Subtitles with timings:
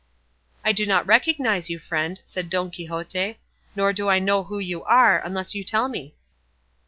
[0.65, 3.37] "I do not recognise you, friend," said Don Quixote,
[3.75, 6.15] "nor do I know who you are, unless you tell me."